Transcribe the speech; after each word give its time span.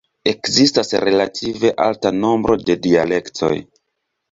Ekzistas 0.29 0.89
relative 1.03 1.71
alta 1.85 2.13
nombro 2.23 2.59
de 2.71 2.79
dialektoj. 2.89 3.55